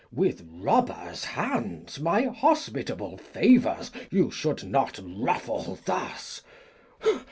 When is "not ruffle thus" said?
4.63-6.41